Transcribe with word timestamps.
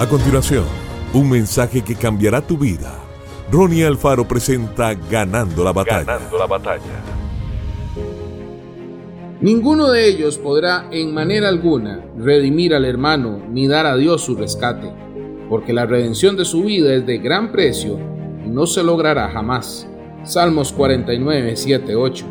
A 0.00 0.08
continuación, 0.08 0.64
un 1.12 1.28
mensaje 1.28 1.82
que 1.82 1.94
cambiará 1.94 2.40
tu 2.40 2.56
vida. 2.56 2.98
Ronnie 3.52 3.84
Alfaro 3.84 4.26
presenta 4.26 4.94
Ganando 4.94 5.62
la 5.62 5.74
batalla. 5.74 6.04
Ganando 6.04 6.38
la 6.38 6.46
batalla. 6.46 7.04
Ninguno 9.42 9.90
de 9.90 10.08
ellos 10.08 10.38
podrá 10.38 10.88
en 10.90 11.12
manera 11.12 11.50
alguna 11.50 12.02
redimir 12.16 12.74
al 12.74 12.86
hermano 12.86 13.42
ni 13.50 13.66
dar 13.68 13.84
a 13.84 13.98
Dios 13.98 14.22
su 14.22 14.36
rescate, 14.36 14.90
porque 15.50 15.74
la 15.74 15.84
redención 15.84 16.34
de 16.34 16.46
su 16.46 16.62
vida 16.62 16.94
es 16.94 17.04
de 17.04 17.18
gran 17.18 17.52
precio 17.52 17.98
y 18.42 18.48
no 18.48 18.66
se 18.66 18.82
logrará 18.82 19.28
jamás. 19.28 19.86
Salmos 20.24 20.72
49, 20.72 21.56
7, 21.56 21.94
8. 21.94 22.24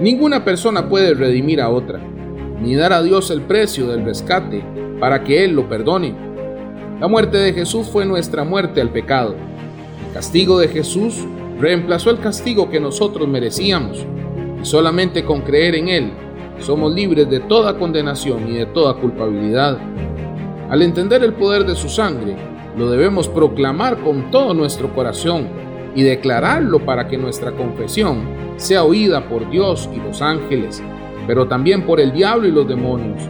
Ninguna 0.00 0.46
persona 0.46 0.88
puede 0.88 1.12
redimir 1.12 1.60
a 1.60 1.68
otra, 1.68 2.00
ni 2.58 2.74
dar 2.74 2.94
a 2.94 3.02
Dios 3.02 3.30
el 3.30 3.42
precio 3.42 3.86
del 3.86 4.02
rescate 4.02 4.64
para 4.98 5.22
que 5.22 5.44
Él 5.44 5.52
lo 5.52 5.68
perdone 5.68 6.29
la 7.00 7.08
muerte 7.08 7.38
de 7.38 7.54
Jesús 7.54 7.88
fue 7.88 8.04
nuestra 8.04 8.44
muerte 8.44 8.82
al 8.82 8.90
pecado. 8.90 9.34
El 10.06 10.12
castigo 10.12 10.58
de 10.58 10.68
Jesús 10.68 11.24
reemplazó 11.58 12.10
el 12.10 12.18
castigo 12.18 12.68
que 12.68 12.78
nosotros 12.78 13.26
merecíamos. 13.26 14.04
Y 14.60 14.66
solamente 14.66 15.24
con 15.24 15.40
creer 15.40 15.76
en 15.76 15.88
Él 15.88 16.12
somos 16.58 16.92
libres 16.92 17.30
de 17.30 17.40
toda 17.40 17.78
condenación 17.78 18.46
y 18.50 18.58
de 18.58 18.66
toda 18.66 19.00
culpabilidad. 19.00 19.78
Al 20.68 20.82
entender 20.82 21.24
el 21.24 21.32
poder 21.32 21.64
de 21.64 21.74
su 21.74 21.88
sangre, 21.88 22.36
lo 22.76 22.90
debemos 22.90 23.28
proclamar 23.28 23.96
con 24.00 24.30
todo 24.30 24.52
nuestro 24.52 24.94
corazón 24.94 25.48
y 25.94 26.02
declararlo 26.02 26.84
para 26.84 27.08
que 27.08 27.16
nuestra 27.16 27.52
confesión 27.52 28.28
sea 28.58 28.84
oída 28.84 29.26
por 29.26 29.48
Dios 29.48 29.88
y 29.96 29.96
los 30.06 30.20
ángeles, 30.20 30.82
pero 31.26 31.48
también 31.48 31.86
por 31.86 31.98
el 31.98 32.12
diablo 32.12 32.46
y 32.46 32.52
los 32.52 32.68
demonios. 32.68 33.22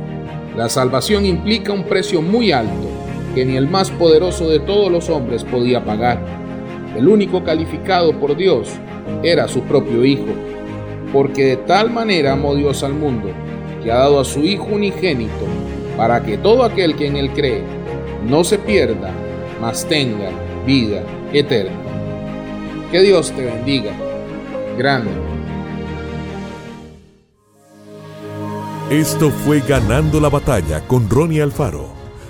La 0.56 0.68
salvación 0.68 1.24
implica 1.24 1.72
un 1.72 1.84
precio 1.84 2.20
muy 2.20 2.50
alto 2.50 3.00
que 3.34 3.44
ni 3.44 3.56
el 3.56 3.68
más 3.68 3.90
poderoso 3.90 4.48
de 4.48 4.60
todos 4.60 4.90
los 4.90 5.08
hombres 5.08 5.44
podía 5.44 5.84
pagar. 5.84 6.18
El 6.96 7.08
único 7.08 7.44
calificado 7.44 8.18
por 8.18 8.36
Dios 8.36 8.68
era 9.22 9.48
su 9.48 9.62
propio 9.62 10.04
Hijo, 10.04 10.32
porque 11.12 11.44
de 11.44 11.56
tal 11.56 11.90
manera 11.90 12.32
amó 12.32 12.54
Dios 12.54 12.82
al 12.82 12.94
mundo, 12.94 13.28
que 13.82 13.90
ha 13.90 13.96
dado 13.96 14.20
a 14.20 14.24
su 14.24 14.40
Hijo 14.40 14.66
unigénito, 14.72 15.46
para 15.96 16.22
que 16.22 16.38
todo 16.38 16.64
aquel 16.64 16.96
que 16.96 17.06
en 17.06 17.16
él 17.16 17.30
cree 17.30 17.62
no 18.28 18.44
se 18.44 18.58
pierda, 18.58 19.12
mas 19.60 19.86
tenga 19.86 20.30
vida 20.66 21.02
eterna. 21.32 21.72
Que 22.90 23.00
Dios 23.00 23.30
te 23.32 23.44
bendiga. 23.44 23.92
Grande. 24.76 25.10
Esto 28.90 29.30
fue 29.30 29.60
Ganando 29.60 30.20
la 30.20 30.28
batalla 30.28 30.80
con 30.88 31.08
Ronnie 31.08 31.42
Alfaro. 31.42 31.99